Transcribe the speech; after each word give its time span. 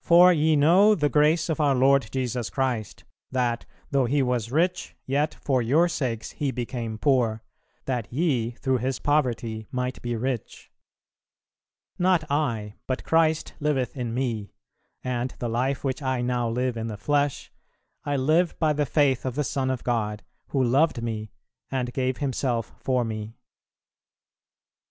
"For 0.00 0.32
ye 0.32 0.56
know 0.56 0.94
the 0.94 1.10
grace 1.10 1.50
of 1.50 1.60
our 1.60 1.74
Lord 1.74 2.08
Jesus 2.10 2.48
Christ, 2.48 3.04
that, 3.30 3.66
though 3.90 4.06
He 4.06 4.22
was 4.22 4.50
rich, 4.50 4.96
yet 5.04 5.34
for 5.34 5.60
your 5.60 5.86
sakes 5.86 6.30
He 6.30 6.50
became 6.50 6.96
poor, 6.96 7.42
that 7.84 8.10
ye 8.10 8.52
through 8.52 8.78
His 8.78 8.98
poverty 8.98 9.66
might 9.70 10.00
be 10.00 10.16
rich." 10.16 10.70
"Not 11.98 12.24
I, 12.30 12.76
but 12.86 13.04
Christ 13.04 13.52
liveth 13.60 13.94
in 13.98 14.14
me, 14.14 14.54
and 15.04 15.34
the 15.40 15.48
life 15.50 15.84
which 15.84 16.00
I 16.00 16.22
now 16.22 16.48
live 16.48 16.78
in 16.78 16.86
the 16.86 16.96
flesh, 16.96 17.52
I 18.02 18.16
live 18.16 18.58
by 18.58 18.72
the 18.72 18.86
faith 18.86 19.26
of 19.26 19.34
the 19.34 19.44
Son 19.44 19.68
of 19.70 19.84
God, 19.84 20.22
who 20.46 20.64
loved 20.64 21.02
me 21.02 21.32
and 21.70 21.92
gave 21.92 22.16
Himself 22.16 22.72
for 22.78 23.04
me." 23.04 23.36